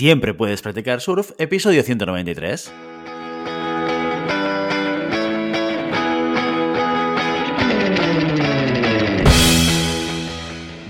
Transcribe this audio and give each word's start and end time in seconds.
Siempre 0.00 0.32
puedes 0.32 0.62
practicar 0.62 1.02
surf, 1.02 1.32
episodio 1.36 1.82
193. 1.82 2.72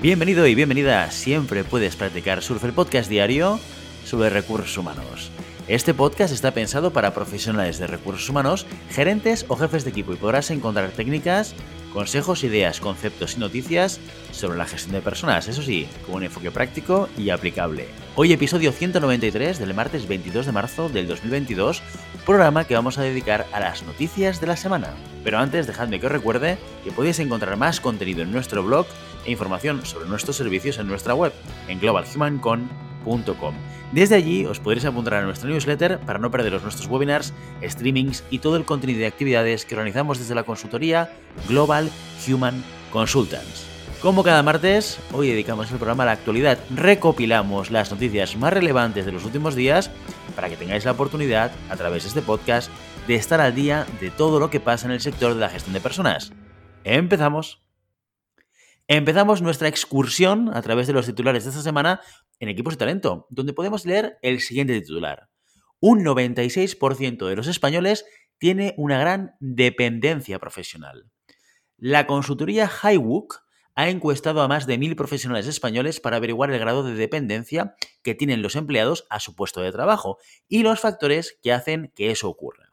Bienvenido 0.01 0.47
y 0.47 0.55
bienvenida 0.55 1.03
a 1.03 1.11
Siempre 1.11 1.65
puedes 1.65 1.97
practicar 1.97 2.41
surf, 2.41 2.63
el 2.63 2.73
podcast 2.73 3.11
diario 3.11 3.59
sobre 4.05 4.31
recursos 4.31 4.79
humanos. 4.79 5.33
Este 5.67 5.93
podcast 5.93 6.33
está 6.33 6.55
pensado 6.55 6.93
para 6.93 7.13
profesionales 7.13 7.81
de 7.81 7.89
recursos 7.89 8.29
humanos, 8.29 8.65
gerentes 8.91 9.45
o 9.49 9.57
jefes 9.57 9.83
de 9.83 9.91
equipo 9.91 10.13
y 10.13 10.19
podrás 10.19 10.53
encontrar 10.53 10.91
técnicas, 10.93 11.57
consejos, 11.93 12.45
ideas, 12.45 12.81
conceptos 12.81 13.37
y 13.37 13.41
noticias 13.41 14.01
sobre 14.33 14.59
la 14.59 14.67
gestión 14.67 14.95
de 14.95 15.03
personas, 15.03 15.49
eso 15.49 15.63
sí, 15.63 15.89
con 16.07 16.17
un 16.17 16.25
enfoque 16.25 16.51
práctico 16.51 17.09
y 17.19 17.31
aplicable. 17.31 17.89
Hoy 18.17 18.33
episodio 18.33 18.73
193 18.73 19.59
del 19.59 19.75
martes 19.75 20.09
22 20.09 20.47
de 20.47 20.53
marzo 20.53 20.89
del 20.89 21.07
2022, 21.09 21.83
programa 22.25 22.65
que 22.65 22.75
vamos 22.75 22.99
a 22.99 23.03
dedicar 23.03 23.47
a 23.53 23.61
las 23.61 23.83
noticias 23.83 24.41
de 24.41 24.47
la 24.47 24.57
semana. 24.57 24.95
Pero 25.25 25.39
antes 25.39 25.67
dejadme 25.67 26.01
que 26.01 26.07
os 26.07 26.13
recuerde 26.13 26.59
que 26.85 26.93
podéis 26.93 27.19
encontrar 27.19 27.57
más 27.57 27.81
contenido 27.81 28.23
en 28.23 28.33
nuestro 28.33 28.63
blog 28.63 28.87
e 29.27 29.31
información 29.31 29.85
sobre 29.85 30.09
nuestros 30.09 30.37
servicios 30.37 30.79
en 30.79 30.87
nuestra 30.87 31.15
web, 31.15 31.33
en 31.69 31.81
globalhumancon.com. 31.81 32.90
Desde 33.93 34.15
allí 34.15 34.47
os 34.47 34.61
podréis 34.61 34.85
apuntar 34.85 35.15
a 35.15 35.23
nuestra 35.23 35.49
newsletter 35.49 35.99
para 36.01 36.19
no 36.19 36.31
perderos 36.31 36.63
nuestros 36.63 36.89
webinars, 36.89 37.33
streamings 37.63 38.25
y 38.31 38.39
todo 38.39 38.57
el 38.57 38.65
contenido 38.65 39.01
de 39.01 39.07
actividades 39.07 39.65
que 39.65 39.75
organizamos 39.75 40.19
desde 40.19 40.35
la 40.35 40.45
consultoría 40.45 41.11
Global 41.49 41.91
Human 42.29 42.63
Consultants. 42.93 43.67
Como 44.01 44.23
cada 44.23 44.43
martes, 44.43 44.99
hoy 45.13 45.29
dedicamos 45.29 45.71
el 45.71 45.77
programa 45.77 46.05
a 46.05 46.07
la 46.07 46.13
actualidad. 46.13 46.59
Recopilamos 46.75 47.71
las 47.71 47.91
noticias 47.91 48.35
más 48.37 48.53
relevantes 48.53 49.05
de 49.05 49.13
los 49.13 49.27
últimos 49.27 49.55
días 49.55 49.91
para 50.35 50.49
que 50.49 50.57
tengáis 50.57 50.87
la 50.87 50.93
oportunidad, 50.93 51.53
a 51.69 51.77
través 51.77 52.05
de 52.05 52.09
este 52.09 52.23
podcast, 52.23 52.71
de 53.07 53.17
estar 53.17 53.43
al 53.43 53.55
día 53.55 53.87
de 54.01 54.11
todo 54.11 54.41
lo 54.41 54.49
que 54.49 54.59
pasa 54.59 54.87
en 54.87 54.93
el 54.93 55.01
sector 55.01 55.35
de 55.35 55.41
la 55.41 55.51
gestión 55.51 55.75
de 55.75 55.81
personas. 55.81 56.33
Empezamos. 56.83 57.70
Empezamos 58.93 59.41
nuestra 59.41 59.69
excursión 59.69 60.51
a 60.53 60.63
través 60.63 60.89
de 60.89 60.93
los 60.93 61.07
titulares 61.07 61.45
de 61.45 61.51
esta 61.51 61.63
semana 61.63 62.01
en 62.41 62.49
equipos 62.49 62.75
de 62.75 62.79
talento, 62.79 63.29
donde 63.31 63.53
podemos 63.53 63.87
leer 63.87 64.19
el 64.21 64.41
siguiente 64.41 64.81
titular. 64.81 65.29
Un 65.79 66.05
96% 66.05 67.29
de 67.29 67.37
los 67.37 67.47
españoles 67.47 68.05
tiene 68.39 68.75
una 68.77 68.99
gran 68.99 69.37
dependencia 69.39 70.41
profesional. 70.41 71.09
La 71.77 72.09
consultoría 72.09 72.69
Highwook 72.69 73.37
ha 73.77 73.91
encuestado 73.91 74.43
a 74.43 74.49
más 74.49 74.67
de 74.67 74.77
mil 74.77 74.97
profesionales 74.97 75.47
españoles 75.47 76.01
para 76.01 76.17
averiguar 76.17 76.51
el 76.51 76.59
grado 76.59 76.83
de 76.83 76.95
dependencia 76.95 77.77
que 78.03 78.17
tienen 78.17 78.43
los 78.43 78.57
empleados 78.57 79.07
a 79.09 79.21
su 79.21 79.37
puesto 79.37 79.61
de 79.61 79.71
trabajo 79.71 80.19
y 80.49 80.65
los 80.65 80.81
factores 80.81 81.39
que 81.45 81.53
hacen 81.53 81.93
que 81.95 82.11
eso 82.11 82.29
ocurra. 82.29 82.70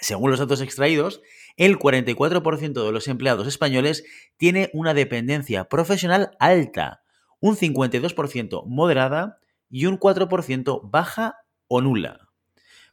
Según 0.00 0.30
los 0.30 0.40
datos 0.40 0.62
extraídos, 0.62 1.20
el 1.56 1.78
44% 1.78 2.86
de 2.86 2.92
los 2.92 3.06
empleados 3.08 3.46
españoles 3.46 4.04
tiene 4.38 4.70
una 4.72 4.94
dependencia 4.94 5.64
profesional 5.64 6.30
alta, 6.38 7.02
un 7.38 7.56
52% 7.56 8.64
moderada 8.66 9.38
y 9.68 9.86
un 9.86 9.98
4% 9.98 10.80
baja 10.90 11.36
o 11.68 11.80
nula. 11.82 12.29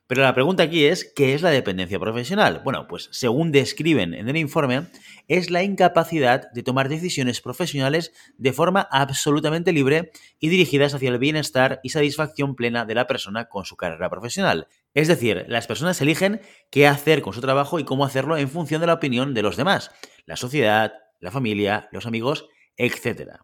Pero 0.07 0.21
la 0.21 0.33
pregunta 0.33 0.63
aquí 0.63 0.85
es, 0.85 1.11
¿qué 1.15 1.33
es 1.33 1.41
la 1.41 1.49
dependencia 1.49 1.99
profesional? 1.99 2.61
Bueno, 2.63 2.87
pues 2.87 3.09
según 3.11 3.51
describen 3.51 4.13
en 4.13 4.29
el 4.29 4.37
informe, 4.37 4.87
es 5.27 5.49
la 5.49 5.63
incapacidad 5.63 6.49
de 6.53 6.63
tomar 6.63 6.87
decisiones 6.87 7.41
profesionales 7.41 8.13
de 8.37 8.53
forma 8.53 8.87
absolutamente 8.89 9.73
libre 9.73 10.11
y 10.39 10.47
dirigidas 10.47 10.93
hacia 10.93 11.09
el 11.09 11.19
bienestar 11.19 11.81
y 11.83 11.89
satisfacción 11.89 12.55
plena 12.55 12.85
de 12.85 12.95
la 12.95 13.05
persona 13.05 13.49
con 13.49 13.65
su 13.65 13.75
carrera 13.75 14.09
profesional. 14.09 14.67
Es 14.93 15.09
decir, 15.09 15.43
las 15.49 15.67
personas 15.67 15.99
eligen 15.99 16.39
qué 16.71 16.87
hacer 16.87 17.21
con 17.21 17.33
su 17.33 17.41
trabajo 17.41 17.77
y 17.77 17.83
cómo 17.83 18.05
hacerlo 18.05 18.37
en 18.37 18.49
función 18.49 18.79
de 18.79 18.87
la 18.87 18.93
opinión 18.93 19.33
de 19.33 19.41
los 19.41 19.57
demás, 19.57 19.91
la 20.25 20.37
sociedad, 20.37 20.93
la 21.19 21.31
familia, 21.31 21.89
los 21.91 22.05
amigos, 22.05 22.47
etc. 22.77 23.41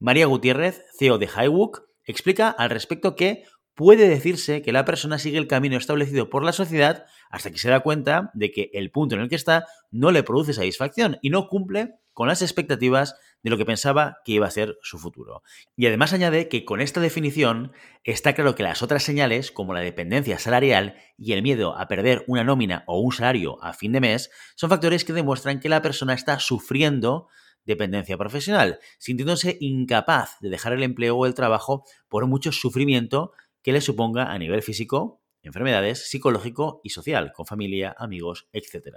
María 0.00 0.26
Gutiérrez, 0.26 0.82
CEO 0.98 1.18
de 1.18 1.28
Highwook, 1.28 1.84
explica 2.04 2.50
al 2.50 2.70
respecto 2.70 3.14
que 3.14 3.44
puede 3.80 4.10
decirse 4.10 4.60
que 4.60 4.72
la 4.72 4.84
persona 4.84 5.18
sigue 5.18 5.38
el 5.38 5.46
camino 5.46 5.78
establecido 5.78 6.28
por 6.28 6.44
la 6.44 6.52
sociedad 6.52 7.06
hasta 7.30 7.50
que 7.50 7.56
se 7.56 7.70
da 7.70 7.80
cuenta 7.80 8.30
de 8.34 8.52
que 8.52 8.68
el 8.74 8.90
punto 8.90 9.14
en 9.14 9.22
el 9.22 9.30
que 9.30 9.36
está 9.36 9.64
no 9.90 10.10
le 10.10 10.22
produce 10.22 10.52
satisfacción 10.52 11.16
y 11.22 11.30
no 11.30 11.48
cumple 11.48 11.94
con 12.12 12.28
las 12.28 12.42
expectativas 12.42 13.16
de 13.42 13.48
lo 13.48 13.56
que 13.56 13.64
pensaba 13.64 14.18
que 14.22 14.32
iba 14.32 14.46
a 14.46 14.50
ser 14.50 14.76
su 14.82 14.98
futuro. 14.98 15.42
Y 15.76 15.86
además 15.86 16.12
añade 16.12 16.48
que 16.48 16.66
con 16.66 16.82
esta 16.82 17.00
definición 17.00 17.72
está 18.04 18.34
claro 18.34 18.54
que 18.54 18.64
las 18.64 18.82
otras 18.82 19.02
señales, 19.02 19.50
como 19.50 19.72
la 19.72 19.80
dependencia 19.80 20.38
salarial 20.38 20.96
y 21.16 21.32
el 21.32 21.42
miedo 21.42 21.74
a 21.74 21.88
perder 21.88 22.22
una 22.26 22.44
nómina 22.44 22.84
o 22.86 23.00
un 23.00 23.12
salario 23.12 23.64
a 23.64 23.72
fin 23.72 23.92
de 23.92 24.02
mes, 24.02 24.30
son 24.56 24.68
factores 24.68 25.06
que 25.06 25.14
demuestran 25.14 25.58
que 25.58 25.70
la 25.70 25.80
persona 25.80 26.12
está 26.12 26.38
sufriendo 26.38 27.28
dependencia 27.64 28.18
profesional, 28.18 28.78
sintiéndose 28.98 29.56
incapaz 29.58 30.38
de 30.40 30.50
dejar 30.50 30.74
el 30.74 30.82
empleo 30.82 31.16
o 31.16 31.24
el 31.24 31.32
trabajo 31.32 31.84
por 32.10 32.26
mucho 32.26 32.52
sufrimiento 32.52 33.32
que 33.62 33.72
le 33.72 33.80
suponga 33.80 34.32
a 34.32 34.38
nivel 34.38 34.62
físico, 34.62 35.22
enfermedades, 35.42 36.08
psicológico 36.08 36.80
y 36.84 36.90
social, 36.90 37.32
con 37.32 37.46
familia, 37.46 37.94
amigos, 37.98 38.48
etc. 38.52 38.96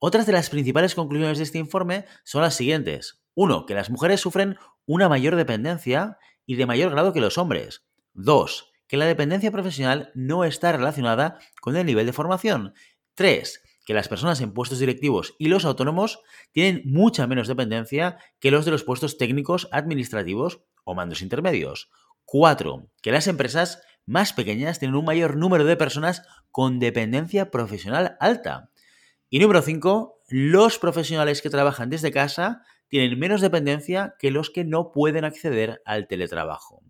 Otras 0.00 0.26
de 0.26 0.32
las 0.32 0.50
principales 0.50 0.94
conclusiones 0.94 1.38
de 1.38 1.44
este 1.44 1.58
informe 1.58 2.06
son 2.24 2.42
las 2.42 2.54
siguientes. 2.54 3.22
Uno, 3.34 3.66
que 3.66 3.74
las 3.74 3.90
mujeres 3.90 4.20
sufren 4.20 4.56
una 4.86 5.08
mayor 5.08 5.36
dependencia 5.36 6.18
y 6.46 6.56
de 6.56 6.66
mayor 6.66 6.90
grado 6.90 7.12
que 7.12 7.20
los 7.20 7.38
hombres. 7.38 7.86
Dos, 8.14 8.72
que 8.86 8.96
la 8.96 9.06
dependencia 9.06 9.52
profesional 9.52 10.10
no 10.14 10.44
está 10.44 10.72
relacionada 10.72 11.38
con 11.60 11.76
el 11.76 11.86
nivel 11.86 12.06
de 12.06 12.12
formación. 12.12 12.72
Tres, 13.14 13.62
que 13.84 13.94
las 13.94 14.08
personas 14.08 14.40
en 14.40 14.52
puestos 14.52 14.80
directivos 14.80 15.34
y 15.38 15.48
los 15.48 15.64
autónomos 15.64 16.20
tienen 16.52 16.82
mucha 16.84 17.26
menos 17.26 17.48
dependencia 17.48 18.18
que 18.40 18.50
los 18.50 18.64
de 18.64 18.70
los 18.70 18.84
puestos 18.84 19.18
técnicos, 19.18 19.68
administrativos 19.72 20.60
o 20.84 20.94
mandos 20.94 21.22
intermedios. 21.22 21.90
Cuatro, 22.30 22.90
que 23.00 23.10
las 23.10 23.26
empresas 23.26 23.80
más 24.04 24.34
pequeñas 24.34 24.78
tienen 24.78 24.96
un 24.96 25.06
mayor 25.06 25.38
número 25.38 25.64
de 25.64 25.78
personas 25.78 26.24
con 26.50 26.78
dependencia 26.78 27.50
profesional 27.50 28.18
alta. 28.20 28.68
Y 29.30 29.38
número 29.38 29.62
cinco, 29.62 30.20
los 30.28 30.78
profesionales 30.78 31.40
que 31.40 31.48
trabajan 31.48 31.88
desde 31.88 32.12
casa 32.12 32.60
tienen 32.88 33.18
menos 33.18 33.40
dependencia 33.40 34.14
que 34.18 34.30
los 34.30 34.50
que 34.50 34.66
no 34.66 34.92
pueden 34.92 35.24
acceder 35.24 35.80
al 35.86 36.06
teletrabajo. 36.06 36.82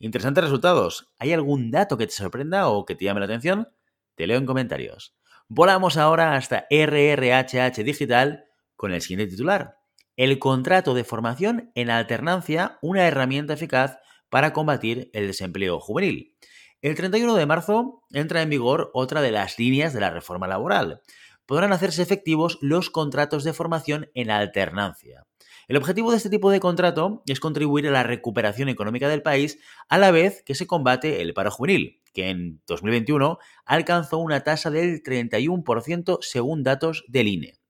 Interesantes 0.00 0.42
resultados. 0.42 1.14
¿Hay 1.20 1.32
algún 1.32 1.70
dato 1.70 1.96
que 1.96 2.08
te 2.08 2.12
sorprenda 2.12 2.66
o 2.66 2.84
que 2.84 2.96
te 2.96 3.04
llame 3.04 3.20
la 3.20 3.26
atención? 3.26 3.68
Te 4.16 4.26
leo 4.26 4.38
en 4.38 4.44
comentarios. 4.44 5.14
Volamos 5.46 5.96
ahora 5.96 6.34
hasta 6.34 6.66
RRHH 6.68 7.84
Digital 7.84 8.46
con 8.74 8.92
el 8.92 9.02
siguiente 9.02 9.30
titular. 9.30 9.76
El 10.16 10.40
contrato 10.40 10.94
de 10.94 11.04
formación 11.04 11.70
en 11.76 11.90
alternancia, 11.90 12.80
una 12.82 13.06
herramienta 13.06 13.54
eficaz 13.54 14.00
para 14.34 14.52
combatir 14.52 15.10
el 15.12 15.28
desempleo 15.28 15.78
juvenil. 15.78 16.34
El 16.82 16.96
31 16.96 17.36
de 17.36 17.46
marzo 17.46 18.02
entra 18.10 18.42
en 18.42 18.50
vigor 18.50 18.90
otra 18.92 19.22
de 19.22 19.30
las 19.30 19.60
líneas 19.60 19.92
de 19.92 20.00
la 20.00 20.10
reforma 20.10 20.48
laboral. 20.48 21.02
Podrán 21.46 21.72
hacerse 21.72 22.02
efectivos 22.02 22.58
los 22.60 22.90
contratos 22.90 23.44
de 23.44 23.52
formación 23.52 24.10
en 24.12 24.32
alternancia. 24.32 25.24
El 25.68 25.76
objetivo 25.76 26.10
de 26.10 26.16
este 26.16 26.30
tipo 26.30 26.50
de 26.50 26.58
contrato 26.58 27.22
es 27.28 27.38
contribuir 27.38 27.86
a 27.86 27.92
la 27.92 28.02
recuperación 28.02 28.68
económica 28.68 29.08
del 29.08 29.22
país 29.22 29.60
a 29.88 29.98
la 29.98 30.10
vez 30.10 30.42
que 30.44 30.56
se 30.56 30.66
combate 30.66 31.22
el 31.22 31.32
paro 31.32 31.52
juvenil, 31.52 32.00
que 32.12 32.30
en 32.30 32.60
2021 32.66 33.38
alcanzó 33.64 34.18
una 34.18 34.42
tasa 34.42 34.68
del 34.68 35.00
31% 35.04 36.18
según 36.22 36.64
datos 36.64 37.04
del 37.06 37.28
INE. 37.28 37.63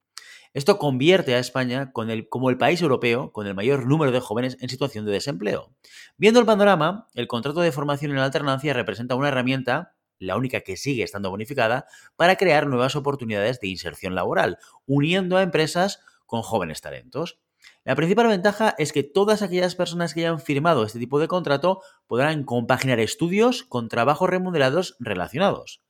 Esto 0.54 0.78
convierte 0.78 1.34
a 1.34 1.40
España 1.40 1.92
como 1.92 2.48
el 2.48 2.58
país 2.58 2.80
europeo 2.80 3.32
con 3.32 3.48
el 3.48 3.56
mayor 3.56 3.86
número 3.86 4.12
de 4.12 4.20
jóvenes 4.20 4.56
en 4.60 4.68
situación 4.68 5.04
de 5.04 5.10
desempleo. 5.10 5.74
Viendo 6.16 6.38
el 6.38 6.46
panorama, 6.46 7.08
el 7.14 7.26
contrato 7.26 7.60
de 7.60 7.72
formación 7.72 8.12
en 8.12 8.18
alternancia 8.18 8.72
representa 8.72 9.16
una 9.16 9.28
herramienta, 9.28 9.96
la 10.20 10.36
única 10.36 10.60
que 10.60 10.76
sigue 10.76 11.02
estando 11.02 11.28
bonificada, 11.28 11.86
para 12.14 12.36
crear 12.36 12.68
nuevas 12.68 12.94
oportunidades 12.94 13.58
de 13.58 13.66
inserción 13.66 14.14
laboral, 14.14 14.58
uniendo 14.86 15.36
a 15.36 15.42
empresas 15.42 15.98
con 16.24 16.42
jóvenes 16.42 16.80
talentos. 16.80 17.40
La 17.82 17.96
principal 17.96 18.28
ventaja 18.28 18.76
es 18.78 18.92
que 18.92 19.02
todas 19.02 19.42
aquellas 19.42 19.74
personas 19.74 20.14
que 20.14 20.20
hayan 20.20 20.38
firmado 20.38 20.84
este 20.84 21.00
tipo 21.00 21.18
de 21.18 21.26
contrato 21.26 21.82
podrán 22.06 22.44
compaginar 22.44 23.00
estudios 23.00 23.64
con 23.64 23.88
trabajos 23.88 24.30
remunerados 24.30 24.96
relacionados. 25.00 25.83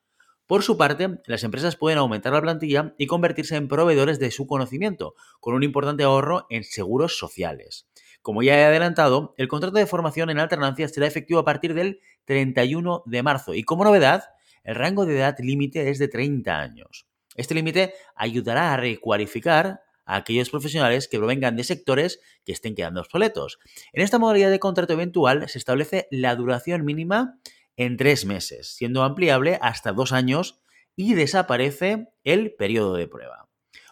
Por 0.47 0.63
su 0.63 0.77
parte, 0.77 1.21
las 1.25 1.43
empresas 1.43 1.77
pueden 1.77 1.99
aumentar 1.99 2.35
la 2.35 2.43
plantilla 2.43 2.95
y 2.99 3.07
convertirse 3.07 3.57
en 3.57 3.67
proveedores 3.67 4.19
de 4.19 4.31
su 4.31 4.47
conocimiento, 4.47 5.15
con 5.41 5.55
un 5.55 5.63
importante 5.63 6.03
ahorro 6.03 6.47
en 6.51 6.65
seguros 6.65 7.17
sociales. 7.17 7.87
Como 8.21 8.43
ya 8.43 8.59
he 8.59 8.65
adelantado, 8.65 9.35
el 9.39 9.49
contrato 9.49 9.79
de 9.79 9.87
formación 9.87 10.29
en 10.29 10.39
alternancia 10.39 10.87
será 10.89 11.07
efectivo 11.07 11.41
a 11.41 11.45
partir 11.47 11.73
del 11.73 12.01
31 12.27 13.05
de 13.07 13.23
marzo 13.23 13.55
y 13.55 13.63
como 13.63 13.85
novedad, 13.85 14.25
el 14.65 14.75
rango 14.75 15.07
de 15.07 15.17
edad 15.17 15.37
límite 15.39 15.89
es 15.89 15.99
de 15.99 16.09
30 16.09 16.59
años. 16.59 17.07
Este 17.37 17.55
límite 17.55 17.95
ayudará 18.15 18.75
a 18.75 18.77
recualificar 18.77 19.81
a 20.05 20.17
aquellos 20.17 20.51
profesionales 20.51 21.09
que 21.09 21.19
provengan 21.19 21.57
de 21.57 21.65
sectores 21.65 22.21
que 22.45 22.53
estén 22.53 22.75
quedando 22.75 23.01
obsoletos. 23.01 23.59
En 23.93 24.03
esta 24.03 24.19
modalidad 24.19 24.51
de 24.51 24.59
contrato 24.59 24.93
eventual 24.93 25.49
se 25.49 25.59
establece 25.59 26.07
la 26.11 26.37
duración 26.37 26.85
mínima 26.85 27.39
en 27.77 27.97
tres 27.97 28.25
meses, 28.25 28.75
siendo 28.77 29.03
ampliable 29.03 29.59
hasta 29.61 29.93
dos 29.93 30.13
años 30.13 30.61
y 30.97 31.15
desaparece 31.15 32.09
el 32.23 32.55
periodo 32.55 32.95
de 32.95 33.09
prueba. 33.09 33.49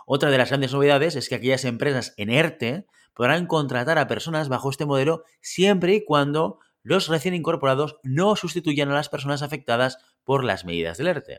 Otra 0.06 0.31
de 0.31 0.38
las 0.38 0.49
grandes 0.49 0.73
novedades 0.73 1.17
es 1.17 1.29
que 1.29 1.37
aquellas 1.37 1.64
empresas 1.64 2.14
en 2.17 2.31
ERTE 2.31 2.87
podrán 3.14 3.46
contratar 3.46 3.99
a 3.99 4.06
personas 4.06 4.49
bajo 4.49 4.70
este 4.70 4.87
modelo 4.87 5.25
siempre 5.40 5.94
y 5.94 6.05
cuando 6.05 6.58
los 6.82 7.08
recién 7.08 7.34
incorporados 7.34 7.99
no 8.02 8.34
sustituyan 8.37 8.90
a 8.90 8.94
las 8.94 9.08
personas 9.08 9.43
afectadas 9.43 9.99
por 10.25 10.44
las 10.44 10.64
medidas 10.64 10.99
del 10.99 11.08
ERTE. 11.08 11.38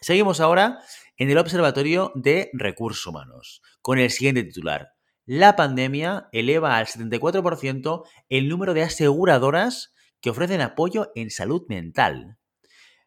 Seguimos 0.00 0.40
ahora 0.40 0.80
en 1.16 1.30
el 1.30 1.38
Observatorio 1.38 2.12
de 2.14 2.50
Recursos 2.54 3.06
Humanos, 3.06 3.62
con 3.82 3.98
el 3.98 4.10
siguiente 4.10 4.42
titular. 4.42 4.94
La 5.26 5.56
pandemia 5.56 6.28
eleva 6.32 6.78
al 6.78 6.86
74% 6.86 8.04
el 8.30 8.48
número 8.48 8.74
de 8.74 8.82
aseguradoras 8.82 9.92
que 10.20 10.30
ofrecen 10.30 10.60
apoyo 10.60 11.10
en 11.14 11.30
salud 11.30 11.62
mental. 11.68 12.38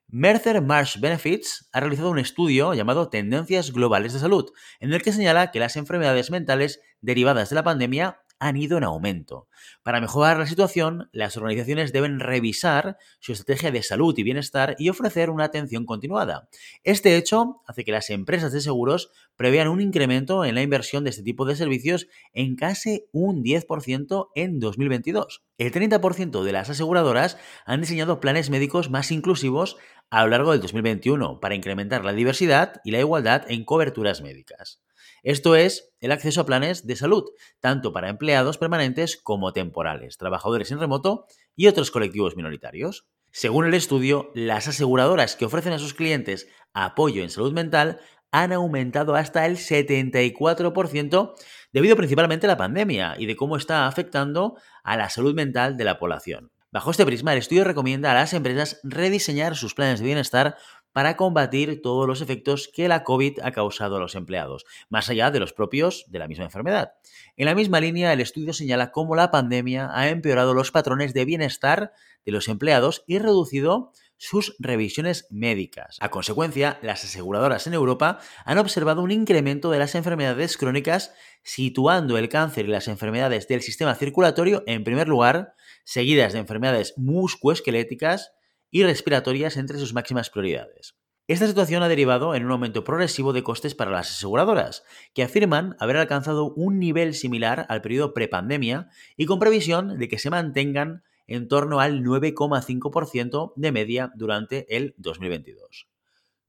Mercer 0.08 0.62
Marsh 0.62 1.00
Benefits 1.00 1.70
ha 1.72 1.80
realizado 1.80 2.12
un 2.12 2.20
estudio 2.20 2.74
llamado 2.74 3.10
Tendencias 3.10 3.72
Globales 3.72 4.14
de 4.14 4.20
Salud, 4.20 4.52
en 4.80 4.94
el 4.94 5.02
que 5.02 5.12
señala 5.12 5.50
que 5.52 5.60
las 5.60 5.76
enfermedades 5.76 6.30
mentales 6.30 6.82
derivadas 7.02 7.50
de 7.50 7.56
la 7.56 7.64
pandemia 7.64 8.20
han 8.44 8.58
ido 8.58 8.78
en 8.78 8.84
aumento. 8.84 9.48
Para 9.84 10.02
mejorar 10.02 10.38
la 10.38 10.46
situación, 10.46 11.10
las 11.14 11.38
organizaciones 11.38 11.94
deben 11.94 12.20
revisar 12.20 12.98
su 13.20 13.32
estrategia 13.32 13.72
de 13.72 13.84
salud 13.84 14.14
y 14.18 14.24
bienestar 14.24 14.76
y 14.78 14.90
ofrecer 14.90 15.30
una 15.30 15.46
atención 15.46 15.86
continuada. 15.86 16.50
Este 16.84 17.16
hecho 17.16 17.62
hace 17.66 17.86
que 17.86 17.94
las 17.94 18.10
empresas 18.10 18.52
de 18.52 18.60
seguros 18.60 19.12
prevean 19.38 19.70
un 19.70 19.80
incremento 19.80 20.44
en 20.44 20.56
la 20.56 20.62
inversión 20.62 21.06
de 21.06 21.12
este 21.12 21.24
tipo 21.24 21.46
de 21.46 21.56
servicios 21.56 22.08
en 22.34 22.58
casi 22.58 23.06
un 23.14 23.44
10% 23.44 24.28
en 24.36 24.60
2022. 24.60 25.44
El 25.58 25.72
30% 25.72 26.44
de 26.44 26.52
las 26.52 26.70
aseguradoras 26.70 27.38
han 27.66 27.80
diseñado 27.80 28.20
planes 28.20 28.50
médicos 28.50 28.90
más 28.90 29.10
inclusivos 29.12 29.78
a 30.10 30.24
lo 30.24 30.30
largo 30.30 30.52
del 30.52 30.60
2021 30.60 31.40
para 31.40 31.56
incrementar 31.56 32.04
la 32.04 32.12
diversidad 32.12 32.82
y 32.84 32.92
la 32.92 33.00
igualdad 33.00 33.46
en 33.48 33.64
coberturas 33.64 34.22
médicas. 34.22 34.82
Esto 35.24 35.56
es 35.56 35.94
el 36.00 36.12
acceso 36.12 36.42
a 36.42 36.46
planes 36.46 36.86
de 36.86 36.96
salud, 36.96 37.24
tanto 37.60 37.94
para 37.94 38.10
empleados 38.10 38.58
permanentes 38.58 39.18
como 39.18 39.54
temporales, 39.54 40.18
trabajadores 40.18 40.72
en 40.72 40.80
remoto 40.80 41.26
y 41.56 41.68
otros 41.68 41.92
colectivos 41.92 42.36
minoritarios. 42.36 43.08
Según 43.32 43.66
el 43.66 43.74
estudio, 43.74 44.32
las 44.36 44.68
aseguradoras 44.68 45.36
que 45.36 45.46
ofrecen 45.46 45.74
a 45.74 45.80
sus 45.80 45.94
clientes 45.94 46.48
apoyo 46.74 47.24
en 47.24 47.30
salud 47.30 47.54
mental 47.54 48.00
han 48.32 48.52
aumentado 48.52 49.16
hasta 49.16 49.46
el 49.46 49.58
74% 49.58 51.34
debido 51.72 51.96
principalmente 51.96 52.48
a 52.48 52.50
la 52.50 52.58
pandemia 52.58 53.16
y 53.18 53.28
de 53.28 53.36
cómo 53.36 53.58
está 53.58 53.88
afectando 53.88 54.58
a 54.84 54.98
la 54.98 55.10
salud 55.10 55.36
mental 55.36 55.78
de 55.78 55.84
la 55.84 56.00
población. 56.00 56.52
Bajo 56.72 56.90
este 56.90 57.06
prisma, 57.06 57.34
el 57.34 57.40
estudio 57.40 57.64
recomienda 57.64 58.12
a 58.12 58.16
las 58.16 58.34
empresas 58.34 58.80
rediseñar 58.84 59.56
sus 59.56 59.76
planes 59.76 60.00
de 60.00 60.08
bienestar 60.08 60.58
para 60.94 61.18
combatir 61.18 61.82
todos 61.82 62.08
los 62.08 62.22
efectos 62.22 62.70
que 62.74 62.88
la 62.88 63.04
COVID 63.04 63.40
ha 63.44 63.52
causado 63.52 63.98
a 63.98 64.00
los 64.00 64.16
empleados, 64.16 64.66
más 64.90 65.10
allá 65.10 65.32
de 65.32 65.40
los 65.40 65.52
propios 65.52 66.06
de 66.08 66.20
la 66.20 66.28
misma 66.28 66.46
enfermedad. 66.46 66.94
En 67.36 67.46
la 67.46 67.56
misma 67.56 67.82
línea, 67.82 68.14
el 68.14 68.22
estudio 68.22 68.54
señala 68.54 68.92
cómo 68.92 69.16
la 69.16 69.32
pandemia 69.32 69.90
ha 69.92 70.10
empeorado 70.10 70.54
los 70.54 70.72
patrones 70.72 71.14
de 71.14 71.26
bienestar 71.26 71.92
de 72.26 72.32
los 72.32 72.48
empleados 72.48 73.04
y 73.08 73.18
reducido 73.20 73.92
sus 74.18 74.56
revisiones 74.58 75.28
médicas. 75.32 75.98
A 76.00 76.10
consecuencia, 76.10 76.80
las 76.82 77.04
aseguradoras 77.04 77.68
en 77.68 77.74
Europa 77.74 78.20
han 78.46 78.58
observado 78.58 79.02
un 79.02 79.12
incremento 79.12 79.70
de 79.70 79.80
las 79.80 79.96
enfermedades 79.96 80.56
crónicas, 80.56 81.14
situando 81.44 82.18
el 82.18 82.30
cáncer 82.30 82.66
y 82.66 82.70
las 82.70 82.88
enfermedades 82.88 83.50
del 83.50 83.62
sistema 83.62 83.96
circulatorio 83.96 84.64
en 84.66 84.86
primer 84.86 85.10
lugar, 85.10 85.56
seguidas 85.84 86.32
de 86.32 86.40
enfermedades 86.40 86.94
musculoesqueléticas, 86.96 88.32
y 88.74 88.84
respiratorias 88.84 89.56
entre 89.56 89.78
sus 89.78 89.94
máximas 89.94 90.32
prioridades. 90.32 90.96
Esta 91.28 91.48
situación 91.48 91.84
ha 91.84 91.88
derivado 91.88 92.34
en 92.34 92.44
un 92.44 92.52
aumento 92.52 92.84
progresivo 92.84 93.32
de 93.32 93.44
costes 93.44 93.76
para 93.76 93.92
las 93.92 94.10
aseguradoras, 94.10 94.84
que 95.14 95.22
afirman 95.22 95.78
haber 95.80 95.96
alcanzado 95.96 96.52
un 96.56 96.80
nivel 96.80 97.14
similar 97.14 97.68
al 97.70 97.82
periodo 97.82 98.16
prepandemia 98.16 98.90
y 99.16 99.28
con 99.28 99.40
previsión 99.40 100.00
de 100.00 100.08
que 100.10 100.18
se 100.18 100.32
mantengan 100.32 101.04
en 101.28 101.48
torno 101.48 101.80
al 101.80 102.02
9,5% 102.02 103.54
de 103.56 103.72
media 103.72 104.12
durante 104.16 104.76
el 104.76 104.96
2022. 104.98 105.88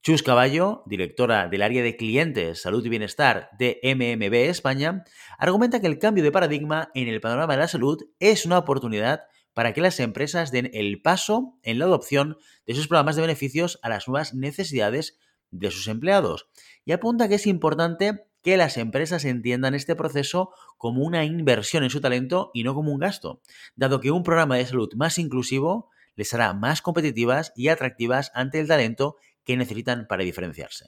Chus 0.02 0.22
Caballo, 0.22 0.82
directora 0.86 1.48
del 1.48 1.62
área 1.62 1.82
de 1.82 1.96
clientes, 1.96 2.62
salud 2.62 2.84
y 2.84 2.88
bienestar 2.88 3.50
de 3.58 3.80
MMB 3.82 4.34
España, 4.48 5.04
argumenta 5.38 5.80
que 5.80 5.86
el 5.86 5.98
cambio 5.98 6.24
de 6.24 6.32
paradigma 6.32 6.90
en 6.94 7.08
el 7.08 7.20
panorama 7.20 7.52
de 7.52 7.60
la 7.60 7.68
salud 7.68 8.02
es 8.18 8.46
una 8.46 8.58
oportunidad 8.58 9.24
para 9.54 9.72
que 9.72 9.80
las 9.80 10.00
empresas 10.00 10.50
den 10.50 10.70
el 10.74 11.00
paso 11.00 11.58
en 11.62 11.78
la 11.78 11.86
adopción 11.86 12.36
de 12.66 12.74
sus 12.74 12.88
programas 12.88 13.16
de 13.16 13.22
beneficios 13.22 13.78
a 13.82 13.88
las 13.88 14.08
nuevas 14.08 14.34
necesidades 14.34 15.18
de 15.50 15.70
sus 15.70 15.88
empleados. 15.88 16.48
Y 16.84 16.92
apunta 16.92 17.28
que 17.28 17.36
es 17.36 17.46
importante 17.46 18.26
que 18.42 18.56
las 18.58 18.76
empresas 18.76 19.24
entiendan 19.24 19.74
este 19.74 19.96
proceso 19.96 20.50
como 20.76 21.02
una 21.02 21.24
inversión 21.24 21.82
en 21.82 21.90
su 21.90 22.00
talento 22.00 22.50
y 22.52 22.62
no 22.62 22.74
como 22.74 22.92
un 22.92 22.98
gasto, 22.98 23.40
dado 23.74 24.00
que 24.00 24.10
un 24.10 24.22
programa 24.22 24.56
de 24.56 24.66
salud 24.66 24.92
más 24.96 25.18
inclusivo 25.18 25.88
les 26.14 26.34
hará 26.34 26.52
más 26.52 26.82
competitivas 26.82 27.52
y 27.56 27.68
atractivas 27.68 28.30
ante 28.34 28.60
el 28.60 28.68
talento 28.68 29.16
que 29.44 29.56
necesitan 29.56 30.06
para 30.06 30.24
diferenciarse. 30.24 30.86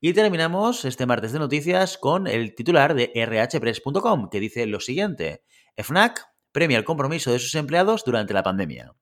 Y 0.00 0.12
terminamos 0.12 0.84
este 0.84 1.06
martes 1.06 1.32
de 1.32 1.38
noticias 1.38 1.98
con 1.98 2.26
el 2.26 2.54
titular 2.54 2.94
de 2.94 3.12
rhpress.com 3.14 4.30
que 4.30 4.40
dice 4.40 4.66
lo 4.66 4.80
siguiente. 4.80 5.42
FNAC 5.76 6.26
premia 6.52 6.78
el 6.78 6.84
compromiso 6.84 7.32
de 7.32 7.38
sus 7.38 7.54
empleados 7.54 8.04
durante 8.04 8.34
la 8.34 8.42
pandemia. 8.42 8.94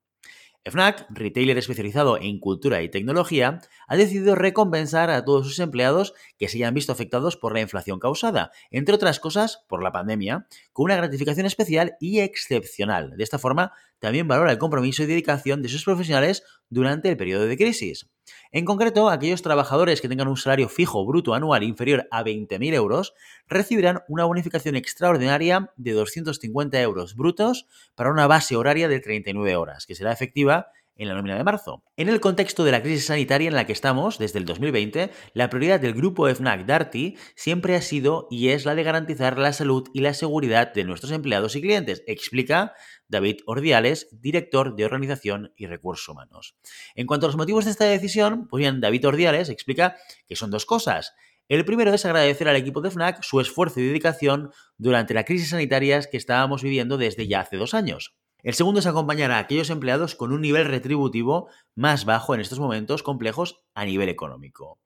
FNAC, 0.65 1.07
retailer 1.09 1.57
especializado 1.57 2.17
en 2.19 2.39
cultura 2.39 2.81
y 2.81 2.89
tecnología, 2.89 3.61
ha 3.87 3.95
decidido 3.95 4.35
recompensar 4.35 5.09
a 5.09 5.23
todos 5.23 5.47
sus 5.47 5.59
empleados 5.59 6.13
que 6.37 6.49
se 6.49 6.57
hayan 6.57 6.73
visto 6.73 6.91
afectados 6.91 7.37
por 7.37 7.53
la 7.53 7.61
inflación 7.61 7.99
causada, 7.99 8.51
entre 8.69 8.95
otras 8.95 9.19
cosas 9.19 9.65
por 9.69 9.81
la 9.81 9.91
pandemia, 9.91 10.47
con 10.73 10.85
una 10.85 10.97
gratificación 10.97 11.45
especial 11.45 11.95
y 11.99 12.19
excepcional. 12.19 13.15
De 13.15 13.23
esta 13.23 13.39
forma, 13.39 13.71
también 13.99 14.27
valora 14.27 14.51
el 14.51 14.57
compromiso 14.57 15.03
y 15.03 15.05
dedicación 15.07 15.61
de 15.61 15.69
sus 15.69 15.85
profesionales 15.85 16.43
durante 16.69 17.09
el 17.09 17.17
periodo 17.17 17.47
de 17.47 17.57
crisis. 17.57 18.09
En 18.51 18.65
concreto, 18.65 19.09
aquellos 19.09 19.41
trabajadores 19.41 20.01
que 20.01 20.09
tengan 20.09 20.27
un 20.27 20.37
salario 20.37 20.69
fijo 20.69 21.05
bruto 21.05 21.33
anual 21.33 21.63
inferior 21.63 22.07
a 22.11 22.23
20.000 22.23 22.73
euros 22.73 23.13
recibirán 23.47 24.01
una 24.07 24.25
bonificación 24.25 24.75
extraordinaria 24.75 25.71
de 25.77 25.91
250 25.91 26.81
euros 26.81 27.15
brutos 27.15 27.67
para 27.95 28.11
una 28.11 28.27
base 28.27 28.55
horaria 28.55 28.87
de 28.87 28.99
39 28.99 29.55
horas, 29.55 29.85
que 29.85 29.95
será 29.95 30.11
efectiva 30.11 30.67
en 30.99 31.07
la 31.07 31.15
nómina 31.15 31.37
de 31.37 31.43
marzo. 31.43 31.83
En 31.97 32.09
el 32.09 32.19
contexto 32.19 32.63
de 32.63 32.71
la 32.71 32.83
crisis 32.83 33.05
sanitaria 33.05 33.47
en 33.47 33.55
la 33.55 33.65
que 33.65 33.71
estamos 33.71 34.19
desde 34.19 34.37
el 34.37 34.45
2020, 34.45 35.09
la 35.33 35.49
prioridad 35.49 35.79
del 35.79 35.93
grupo 35.93 36.27
FNAC 36.27 36.65
Darty 36.65 37.17
siempre 37.35 37.75
ha 37.75 37.81
sido 37.81 38.27
y 38.29 38.49
es 38.49 38.65
la 38.65 38.75
de 38.75 38.83
garantizar 38.83 39.39
la 39.39 39.53
salud 39.53 39.87
y 39.93 40.01
la 40.01 40.13
seguridad 40.13 40.73
de 40.73 40.83
nuestros 40.83 41.13
empleados 41.13 41.55
y 41.55 41.61
clientes, 41.61 42.03
explica 42.05 42.73
David 43.07 43.37
Ordiales, 43.45 44.09
director 44.11 44.75
de 44.75 44.85
Organización 44.85 45.53
y 45.55 45.67
Recursos 45.67 46.07
Humanos. 46.09 46.57
En 46.95 47.07
cuanto 47.07 47.25
a 47.25 47.29
los 47.29 47.37
motivos 47.37 47.65
de 47.65 47.71
esta 47.71 47.85
decisión, 47.85 48.47
pues 48.47 48.59
bien, 48.59 48.81
David 48.81 49.07
Ordiales 49.07 49.49
explica 49.49 49.95
que 50.27 50.35
son 50.35 50.51
dos 50.51 50.65
cosas. 50.65 51.13
El 51.47 51.65
primero 51.65 51.91
es 51.93 52.05
agradecer 52.05 52.47
al 52.47 52.57
equipo 52.57 52.81
de 52.81 52.91
FNAC 52.91 53.23
su 53.23 53.39
esfuerzo 53.39 53.79
y 53.79 53.87
dedicación 53.87 54.51
durante 54.77 55.15
la 55.15 55.23
crisis 55.23 55.49
sanitaria 55.49 55.99
que 56.01 56.17
estábamos 56.17 56.61
viviendo 56.61 56.97
desde 56.97 57.27
ya 57.27 57.39
hace 57.39 57.57
dos 57.57 57.73
años. 57.73 58.18
El 58.41 58.53
segundo 58.53 58.79
es 58.79 58.85
acompañar 58.85 59.31
a 59.31 59.37
aquellos 59.37 59.69
empleados 59.69 60.15
con 60.15 60.31
un 60.31 60.39
nivel 60.39 60.65
retributivo 60.65 61.49
más 61.75 62.05
bajo 62.05 62.33
en 62.33 62.39
estos 62.39 62.59
momentos 62.59 63.03
complejos 63.03 63.57
a 63.73 63.83
nivel 63.83 64.07
económico. 64.07 64.79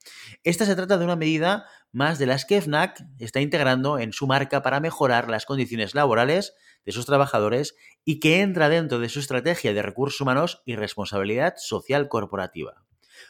Esta 0.44 0.66
se 0.66 0.76
trata 0.76 0.98
de 0.98 1.06
una 1.06 1.16
medida 1.16 1.68
más 1.92 2.18
de 2.18 2.26
las 2.26 2.46
que 2.46 2.62
FNAC 2.62 3.06
está 3.20 3.42
integrando 3.42 4.00
en 4.00 4.12
su 4.12 4.26
marca 4.26 4.64
para 4.64 4.80
mejorar 4.80 5.30
las 5.30 5.46
condiciones 5.46 5.94
laborales 5.94 6.56
de 6.84 6.92
sus 6.92 7.06
trabajadores 7.06 7.76
y 8.04 8.20
que 8.20 8.42
entra 8.42 8.70
dentro 8.70 8.98
de 8.98 9.10
su 9.10 9.20
estrategia 9.20 9.74
de 9.74 9.84
recursos 9.84 10.20
humanos 10.20 10.64
y 10.66 10.76
responsabilidad 10.76 11.54
social 11.58 12.08
corporativa. 12.08 12.84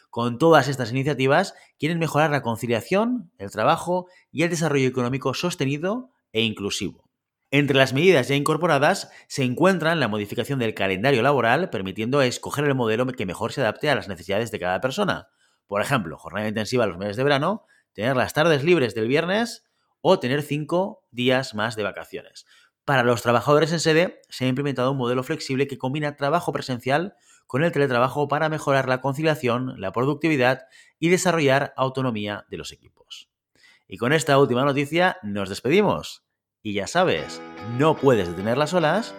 Con 0.08 0.38
todas 0.38 0.68
estas 0.68 0.90
iniciativas 0.90 1.54
quieren 1.78 1.98
mejorar 1.98 2.30
la 2.30 2.40
conciliación, 2.40 3.30
el 3.36 3.50
trabajo 3.50 4.06
y 4.32 4.42
el 4.42 4.50
desarrollo 4.50 4.88
económico 4.88 5.34
sostenido 5.34 6.10
e 6.32 6.42
inclusivo. 6.42 7.03
Entre 7.56 7.76
las 7.76 7.92
medidas 7.92 8.26
ya 8.26 8.34
incorporadas 8.34 9.12
se 9.28 9.44
encuentran 9.44 10.00
la 10.00 10.08
modificación 10.08 10.58
del 10.58 10.74
calendario 10.74 11.22
laboral, 11.22 11.70
permitiendo 11.70 12.20
escoger 12.20 12.64
el 12.64 12.74
modelo 12.74 13.06
que 13.06 13.26
mejor 13.26 13.52
se 13.52 13.60
adapte 13.60 13.88
a 13.88 13.94
las 13.94 14.08
necesidades 14.08 14.50
de 14.50 14.58
cada 14.58 14.80
persona. 14.80 15.28
Por 15.68 15.80
ejemplo, 15.80 16.18
jornada 16.18 16.48
intensiva 16.48 16.84
los 16.88 16.98
meses 16.98 17.16
de 17.16 17.22
verano, 17.22 17.64
tener 17.92 18.16
las 18.16 18.32
tardes 18.32 18.64
libres 18.64 18.96
del 18.96 19.06
viernes 19.06 19.70
o 20.00 20.18
tener 20.18 20.42
cinco 20.42 21.06
días 21.12 21.54
más 21.54 21.76
de 21.76 21.84
vacaciones. 21.84 22.44
Para 22.84 23.04
los 23.04 23.22
trabajadores 23.22 23.70
en 23.70 23.78
sede 23.78 24.20
se 24.28 24.46
ha 24.46 24.48
implementado 24.48 24.90
un 24.90 24.98
modelo 24.98 25.22
flexible 25.22 25.68
que 25.68 25.78
combina 25.78 26.16
trabajo 26.16 26.52
presencial 26.52 27.14
con 27.46 27.62
el 27.62 27.70
teletrabajo 27.70 28.26
para 28.26 28.48
mejorar 28.48 28.88
la 28.88 29.00
conciliación, 29.00 29.80
la 29.80 29.92
productividad 29.92 30.62
y 30.98 31.08
desarrollar 31.08 31.72
autonomía 31.76 32.46
de 32.50 32.56
los 32.56 32.72
equipos. 32.72 33.30
Y 33.86 33.96
con 33.96 34.12
esta 34.12 34.40
última 34.40 34.64
noticia 34.64 35.18
nos 35.22 35.50
despedimos. 35.50 36.23
Y 36.66 36.72
ya 36.72 36.86
sabes, 36.86 37.42
no 37.76 37.94
puedes 37.94 38.26
detener 38.26 38.56
las 38.56 38.72
olas, 38.72 39.14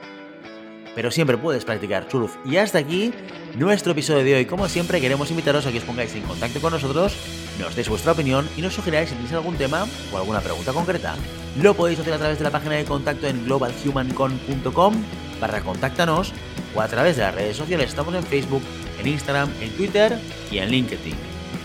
pero 0.96 1.12
siempre 1.12 1.38
puedes 1.38 1.64
practicar 1.64 2.10
surf. 2.10 2.38
Y 2.44 2.58
hasta 2.58 2.80
aquí 2.80 3.14
nuestro 3.56 3.92
episodio 3.92 4.24
de 4.24 4.34
hoy. 4.34 4.46
Como 4.48 4.68
siempre, 4.68 5.00
queremos 5.00 5.30
invitaros 5.30 5.68
a 5.68 5.72
que 5.72 5.78
os 5.78 5.84
pongáis 5.84 6.16
en 6.16 6.24
contacto 6.24 6.60
con 6.60 6.74
nosotros, 6.74 7.16
nos 7.60 7.76
deis 7.76 7.88
vuestra 7.88 8.14
opinión 8.14 8.50
y 8.58 8.64
nos 8.64 8.74
sugeráis 8.74 9.10
si 9.10 9.16
tenéis 9.16 9.34
algún 9.34 9.58
tema 9.58 9.86
o 10.12 10.18
alguna 10.18 10.42
pregunta 10.42 10.74
concreta. 10.74 11.14
Lo 11.62 11.76
podéis 11.76 12.00
hacer 12.00 12.14
a 12.14 12.18
través 12.18 12.40
de 12.40 12.46
la 12.46 12.50
página 12.50 12.78
de 12.78 12.86
contacto 12.86 13.28
en 13.28 13.46
globalhumancon.com 13.46 14.96
para 15.40 15.62
contáctanos 15.62 16.34
o 16.74 16.82
a 16.82 16.88
través 16.88 17.16
de 17.16 17.22
las 17.22 17.36
redes 17.36 17.58
sociales. 17.58 17.90
Estamos 17.90 18.16
en 18.16 18.24
Facebook, 18.24 18.64
en 19.00 19.06
Instagram, 19.06 19.52
en 19.62 19.70
Twitter 19.78 20.18
y 20.50 20.58
en 20.58 20.72
LinkedIn. 20.72 21.35